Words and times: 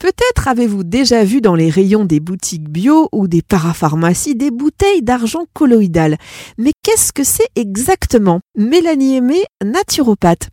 Peut-être 0.00 0.48
avez-vous 0.48 0.82
déjà 0.82 1.24
vu 1.24 1.42
dans 1.42 1.54
les 1.54 1.68
rayons 1.68 2.06
des 2.06 2.20
boutiques 2.20 2.70
bio 2.70 3.10
ou 3.12 3.28
des 3.28 3.42
parapharmacies 3.42 4.34
des 4.34 4.50
bouteilles 4.50 5.02
d'argent 5.02 5.44
colloïdal. 5.52 6.16
Mais 6.56 6.72
qu'est-ce 6.82 7.12
que 7.12 7.22
c'est 7.22 7.50
exactement? 7.54 8.40
Mélanie 8.56 9.16
Aimé, 9.16 9.42
naturopathe. 9.62 10.48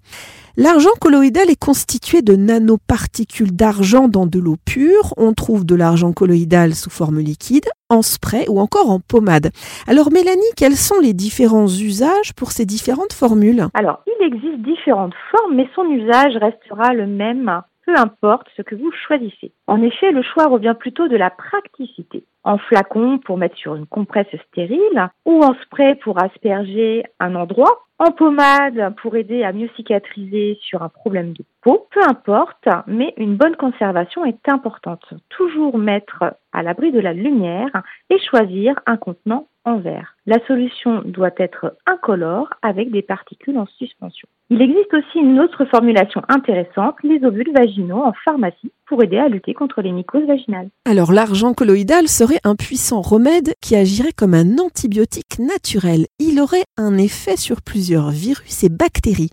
L'argent 0.58 0.90
colloïdal 1.00 1.50
est 1.50 1.64
constitué 1.64 2.22
de 2.22 2.36
nanoparticules 2.36 3.56
d'argent 3.56 4.10
dans 4.10 4.26
de 4.26 4.38
l'eau 4.38 4.58
pure. 4.66 5.14
On 5.16 5.32
trouve 5.32 5.66
de 5.66 5.76
l'argent 5.76 6.12
colloïdal 6.12 6.74
sous 6.74 6.90
forme 6.90 7.20
liquide, 7.20 7.70
en 7.90 8.02
spray 8.02 8.50
ou 8.50 8.60
encore 8.60 8.90
en 8.90 9.00
pommade. 9.00 9.52
Alors 9.88 10.12
Mélanie, 10.12 10.42
quels 10.58 10.76
sont 10.76 11.00
les 11.00 11.14
différents 11.14 11.70
usages 11.70 12.34
pour 12.36 12.52
ces 12.52 12.66
différentes 12.66 13.14
formules? 13.14 13.68
Alors, 13.76 14.04
il 14.08 14.26
existe 14.26 14.62
différentes 14.62 15.14
formes, 15.32 15.56
mais 15.56 15.70
son 15.74 15.86
usage 15.86 16.36
restera 16.36 16.94
le 16.94 17.08
même 17.08 17.62
peu 17.88 17.98
importe 17.98 18.48
ce 18.58 18.62
que 18.62 18.76
vous 18.76 18.92
choisissez. 19.08 19.54
En 19.66 19.82
effet, 19.82 20.12
le 20.12 20.22
choix 20.22 20.48
revient 20.48 20.76
plutôt 20.78 21.08
de 21.08 21.16
la 21.16 21.30
praticité. 21.30 22.24
En 22.44 22.58
flacon 22.58 23.18
pour 23.18 23.38
mettre 23.38 23.58
sur 23.58 23.76
une 23.76 23.88
compresse 23.88 24.28
stérile 24.50 25.10
ou 25.26 25.42
en 25.42 25.56
spray 25.64 25.96
pour 25.96 26.22
asperger 26.22 27.04
un 27.20 27.36
endroit, 27.36 27.86
en 27.98 28.12
pommade 28.12 28.94
pour 29.02 29.16
aider 29.16 29.44
à 29.44 29.54
mieux 29.54 29.70
cicatriser 29.78 30.60
sur 30.62 30.84
un 30.84 30.90
problème 30.90 31.32
de 31.32 31.44
peu 31.76 32.02
importe, 32.08 32.68
mais 32.88 33.14
une 33.18 33.36
bonne 33.36 33.56
conservation 33.56 34.26
est 34.26 34.48
importante. 34.48 35.14
Toujours 35.30 35.78
mettre 35.78 36.36
à 36.54 36.64
l'abri 36.64 36.92
de 36.92 37.00
la 37.00 37.14
lumière 37.14 37.84
et 38.10 38.18
choisir 38.20 38.80
un 38.86 38.98
contenant 38.98 39.48
en 39.66 39.78
verre. 39.80 40.16
La 40.26 40.38
solution 40.48 41.02
doit 41.04 41.36
être 41.38 41.76
incolore 41.86 42.50
avec 42.62 42.90
des 42.90 43.02
particules 43.02 43.58
en 43.58 43.66
suspension. 43.78 44.28
Il 44.50 44.62
existe 44.62 44.94
aussi 44.94 45.20
une 45.20 45.42
autre 45.42 45.66
formulation 45.66 46.22
intéressante, 46.30 46.96
les 47.04 47.22
ovules 47.26 47.52
vaginaux 47.54 48.02
en 48.02 48.14
pharmacie 48.24 48.72
pour 48.88 49.04
aider 49.04 49.18
à 49.18 49.28
lutter 49.28 49.54
contre 49.54 49.82
les 49.82 49.92
mycoses 49.92 50.26
vaginales. 50.26 50.70
Alors 50.86 51.12
l'argent 51.12 51.54
colloïdal 51.54 52.08
serait 52.08 52.40
un 52.46 52.56
puissant 52.56 53.02
remède 53.02 53.54
qui 53.62 53.76
agirait 53.76 54.14
comme 54.14 54.34
un 54.34 54.58
antibiotique 54.58 55.40
naturel. 55.40 56.06
Il 56.20 56.40
aurait 56.40 56.64
un 56.78 56.98
effet 56.98 57.36
sur 57.36 57.62
plusieurs 57.62 58.10
virus 58.10 58.64
et 58.64 58.70
bactéries. 58.70 59.32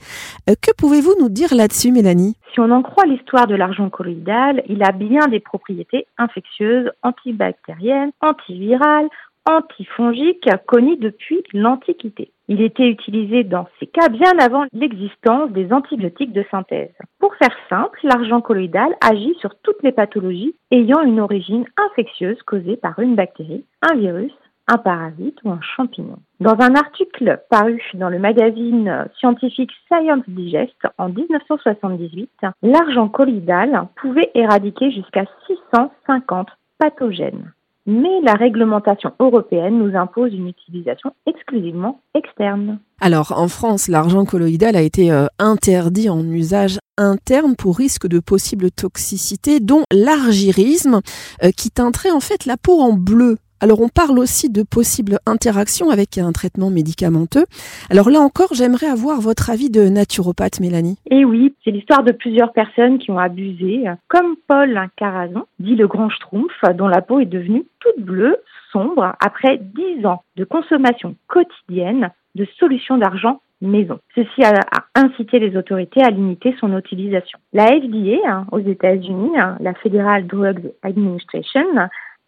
Euh, 0.51 0.55
que 0.61 0.73
pouvez-vous 0.77 1.15
nous 1.21 1.29
dire 1.29 1.55
là-dessus, 1.55 1.93
Mélanie? 1.93 2.24
Si 2.53 2.61
on 2.61 2.71
en 2.71 2.83
croit 2.83 3.07
l'histoire 3.07 3.47
de 3.47 3.55
l'argent 3.55 3.91
colloïdal, 3.91 4.63
il 4.69 4.83
a 4.83 4.93
bien 4.93 5.27
des 5.29 5.41
propriétés 5.41 6.07
infectieuses, 6.19 6.91
antibactériennes, 7.03 8.13
antivirales, 8.21 9.09
antifongique 9.47 10.49
connu 10.67 10.97
depuis 10.97 11.43
l'Antiquité. 11.53 12.31
Il 12.49 12.61
était 12.61 12.89
utilisé 12.89 13.43
dans 13.43 13.67
ces 13.79 13.87
cas 13.87 14.09
bien 14.09 14.33
avant 14.39 14.65
l'existence 14.73 15.51
des 15.51 15.73
antibiotiques 15.73 16.33
de 16.33 16.45
synthèse. 16.51 16.93
Pour 17.19 17.35
faire 17.37 17.57
simple, 17.69 17.99
l'argent 18.03 18.41
colloïdal 18.41 18.95
agit 19.01 19.35
sur 19.41 19.55
toutes 19.63 19.83
les 19.83 19.93
pathologies 19.93 20.55
ayant 20.71 21.03
une 21.03 21.21
origine 21.21 21.65
infectieuse 21.77 22.41
causée 22.43 22.77
par 22.77 22.99
une 22.99 23.15
bactérie, 23.15 23.65
un 23.83 23.95
virus, 23.97 24.33
un 24.67 24.79
parasite 24.79 25.39
ou 25.45 25.51
un 25.51 25.61
champignon. 25.77 26.19
Dans 26.41 26.57
un 26.61 26.75
article 26.75 27.43
paru 27.51 27.83
dans 27.95 28.09
le 28.09 28.19
magazine 28.19 29.07
scientifique 29.19 29.73
Science 29.87 30.25
Digest 30.29 30.77
en 30.99 31.09
1978, 31.09 32.31
l'argent 32.63 33.09
colloïdal 33.09 33.89
pouvait 34.01 34.31
éradiquer 34.35 34.91
jusqu'à 34.91 35.25
650 35.47 36.49
pathogènes 36.79 37.53
mais 37.87 38.21
la 38.23 38.33
réglementation 38.33 39.13
européenne 39.21 39.79
nous 39.79 39.97
impose 39.97 40.33
une 40.33 40.49
utilisation 40.49 41.13
exclusivement 41.27 42.01
externe. 42.15 42.79
Alors 43.01 43.33
en 43.37 43.49
France, 43.49 43.89
l'argent 43.89 44.25
colloïdal 44.25 44.77
a 44.77 44.81
été 44.81 45.13
euh, 45.13 45.27
interdit 45.39 46.09
en 46.09 46.21
usage 46.27 46.79
interne 46.97 47.57
pour 47.57 47.77
risque 47.77 48.07
de 48.07 48.21
possible 48.21 48.71
toxicité, 48.71 49.61
dont 49.61 49.83
l'argyrisme, 49.93 51.01
euh, 51.43 51.51
qui 51.51 51.71
teinterait 51.71 52.13
en 52.13 52.21
fait 52.21 52.47
la 52.47 52.57
peau 52.57 52.81
en 52.81 52.93
bleu. 52.93 53.37
Alors 53.61 53.81
on 53.81 53.89
parle 53.89 54.19
aussi 54.19 54.51
de 54.51 54.63
possibles 54.63 55.19
interactions 55.27 55.91
avec 55.91 56.19
un 56.19 56.33
traitement 56.33 56.71
médicamenteux. 56.71 57.45
Alors 57.91 58.11
là 58.11 58.21
encore, 58.21 58.53
j'aimerais 58.53 58.87
avoir 58.87 59.21
votre 59.21 59.51
avis 59.51 59.71
de 59.71 59.89
naturopathe, 59.89 60.61
Mélanie. 60.61 60.99
Eh 61.11 61.25
oui, 61.25 61.55
c'est 61.65 61.71
l'histoire 61.71 62.03
de 62.03 62.13
plusieurs 62.13 62.53
personnes 62.53 62.99
qui 62.99 63.11
ont 63.11 63.19
abusé, 63.19 63.85
comme 64.09 64.37
Paul 64.49 64.89
Carazon, 64.97 65.45
dit 65.59 65.77
le 65.77 65.87
grand 65.87 66.11
schtroumpf, 66.11 66.53
dont 66.77 66.89
la 66.89 67.01
peau 67.01 67.21
est 67.21 67.27
devenue 67.27 67.65
toute 67.81 68.05
bleue, 68.05 68.37
sombre, 68.73 69.15
après 69.21 69.59
10 69.59 70.05
ans 70.07 70.23
de 70.37 70.45
consommation 70.45 71.15
quotidienne 71.29 72.11
de 72.35 72.47
solutions 72.59 72.99
d'argent 72.99 73.41
maison. 73.61 73.99
Ceci 74.15 74.45
a, 74.45 74.53
incité 74.95 75.39
les 75.39 75.57
autorités 75.57 76.03
à 76.03 76.11
limiter 76.11 76.55
son 76.61 76.77
utilisation. 76.77 77.39
La 77.53 77.67
FDA, 77.67 78.19
hein, 78.27 78.47
aux 78.53 78.61
États-Unis, 78.61 79.39
hein, 79.39 79.57
la 79.61 79.75
Federal 79.75 80.27
Drug 80.27 80.73
Administration, 80.83 81.65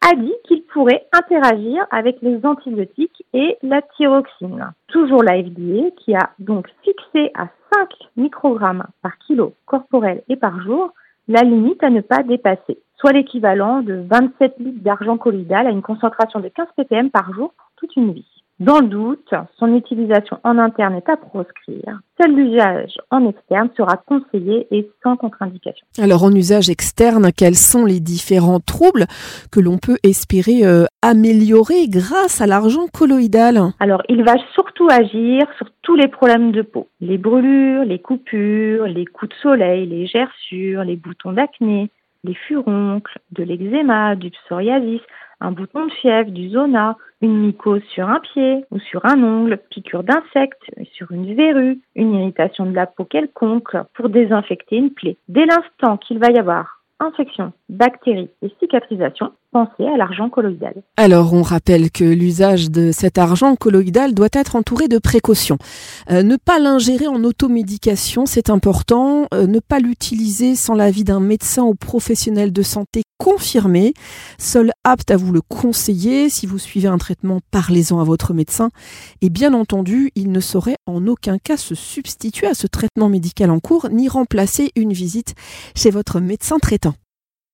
a 0.03 0.15
dit 0.15 0.35
qu'il 0.45 0.63
pourrait 0.65 1.07
interagir 1.13 1.87
avec 1.91 2.21
les 2.23 2.45
antibiotiques 2.45 3.25
et 3.33 3.57
la 3.63 3.83
thyroxine. 3.83 4.73
Toujours 4.89 5.23
la 5.23 5.43
FDA 5.43 5.91
qui 5.97 6.15
a 6.15 6.31
donc 6.39 6.69
fixé 6.83 7.31
à 7.35 7.49
5 7.75 7.89
microgrammes 8.17 8.87
par 9.03 9.19
kilo 9.19 9.55
corporel 9.65 10.23
et 10.29 10.37
par 10.37 10.61
jour 10.63 10.93
la 11.29 11.43
limite 11.43 11.83
à 11.83 11.91
ne 11.91 12.01
pas 12.01 12.23
dépasser, 12.23 12.79
soit 12.99 13.13
l'équivalent 13.13 13.83
de 13.83 14.05
27 14.09 14.55
litres 14.59 14.83
d'argent 14.83 15.17
colloïdal 15.17 15.67
à 15.67 15.71
une 15.71 15.83
concentration 15.83 16.41
de 16.41 16.49
15 16.49 16.69
ppm 16.77 17.11
par 17.11 17.33
jour 17.33 17.53
pour 17.57 17.71
toute 17.77 17.97
une 17.97 18.13
vie. 18.13 18.36
Dans 18.59 18.81
le 18.81 18.87
doute, 18.87 19.35
son 19.59 19.75
utilisation 19.75 20.39
en 20.43 20.57
interne 20.57 20.95
est 20.95 21.11
à 21.11 21.19
proscrire. 21.19 22.01
Seul 22.19 22.35
l'usage 22.35 22.95
en 23.11 23.29
externe 23.29 23.69
sera 23.77 23.99
conseillé 23.99 24.67
et 24.71 24.89
sans 25.03 25.17
contre-indication. 25.17 25.87
Alors 25.99 26.25
en 26.25 26.33
usage 26.33 26.71
externe, 26.71 27.33
quels 27.37 27.57
sont 27.57 27.85
les 27.85 28.01
différents 28.01 28.61
troubles 28.61 29.05
que 29.53 29.61
l'on 29.61 29.77
peut 29.77 29.99
espérer 30.03 30.65
euh, 30.65 30.87
améliorer 31.03 31.87
grâce 31.89 32.41
à 32.41 32.47
l'argent 32.47 32.87
colloïdal? 32.91 33.61
Alors 33.79 34.03
il 34.09 34.25
va 34.25 34.37
surtout 34.55 34.89
agir 34.91 35.47
sur 35.59 35.67
tous 35.83 35.97
les 35.97 36.09
problèmes 36.09 36.53
de 36.53 36.63
peau. 36.63 36.89
Les 37.03 37.19
brûlures, 37.19 37.85
les 37.85 37.99
coupures, 37.99 38.87
les 38.87 39.05
coups 39.05 39.33
de 39.33 39.41
soleil, 39.43 39.87
les 39.87 40.07
gerçures, 40.07 40.83
les 40.83 40.97
boutons 40.97 41.33
d'acné, 41.33 41.91
les 42.25 42.35
furoncles, 42.35 43.19
de 43.33 43.43
l'eczéma, 43.43 44.17
du 44.17 44.31
psoriasis, 44.31 45.01
un 45.41 45.53
bouton 45.53 45.87
de 45.87 45.93
fièvre, 45.93 46.31
du 46.31 46.49
zona, 46.49 46.97
une 47.21 47.39
mycose 47.39 47.83
sur 47.95 48.09
un 48.09 48.21
pied 48.21 48.65
ou 48.71 48.79
sur 48.79 49.05
un 49.05 49.23
ongle, 49.23 49.59
piqûre 49.71 50.03
d'insectes, 50.03 50.63
sur 50.93 51.13
une 51.13 51.35
verrue, 51.35 51.81
une 51.95 52.15
irritation 52.15 52.67
de 52.67 52.75
la 52.75 52.87
peau 52.87 53.05
quelconque 53.05 53.77
pour 53.95 54.09
désinfecter 54.09 54.77
une 54.77 54.93
plaie. 54.93 55.17
Dès 55.29 55.47
l'instant 55.47 55.97
qu'il 55.97 56.19
va 56.19 56.31
y 56.31 56.39
avoir 56.39 56.83
infection, 57.01 57.53
bactéries 57.69 58.31
et 58.43 58.51
cicatrisation, 58.59 59.33
Alors, 60.97 61.33
on 61.33 61.43
rappelle 61.43 61.91
que 61.91 62.05
l'usage 62.05 62.71
de 62.71 62.93
cet 62.93 63.19
argent 63.19 63.57
colloïdal 63.57 64.15
doit 64.15 64.29
être 64.33 64.57
entouré 64.57 64.89
de 64.89 64.99
précautions. 64.99 65.59
Euh, 66.11 66.23
ne 66.23 66.37
pas 66.37 66.59
l'ingérer 66.59 67.07
en 67.07 67.25
automédication, 67.25 68.27
c'est 68.27 68.51
important. 68.51 69.27
Euh, 69.33 69.47
ne 69.47 69.59
pas 69.59 69.79
l'utiliser 69.79 70.55
sans 70.57 70.75
l'avis 70.75 71.05
d'un 71.05 71.21
médecin 71.21 71.63
ou 71.63 71.75
professionnel 71.75 72.53
de 72.53 72.63
santé 72.63 73.03
confirmé, 73.19 73.95
seul 74.39 74.73
apte 74.85 75.11
à 75.11 75.17
vous 75.17 75.33
le 75.33 75.41
conseiller. 75.41 76.29
Si 76.29 76.47
vous 76.47 76.59
suivez 76.59 76.89
un 76.89 76.99
traitement, 76.99 77.41
parlez-en 77.51 78.01
à 78.01 78.05
votre 78.05 78.35
médecin. 78.35 78.71
Et 79.23 79.31
bien 79.31 79.55
entendu, 79.55 80.11
il 80.15 80.31
ne 80.31 80.41
saurait 80.41 80.77
en 80.87 81.07
aucun 81.07 81.39
cas 81.39 81.57
se 81.57 81.75
substituer 81.75 82.47
à 82.47 82.55
ce 82.55 82.67
traitement 82.67 83.09
médical 83.09 83.51
en 83.51 83.61
cours, 83.61 83.89
ni 83.91 84.09
remplacer 84.09 84.71
une 84.77 84.93
visite 84.93 85.35
chez 85.75 85.91
votre 85.91 86.21
médecin 86.21 86.59
traitant. 86.59 86.95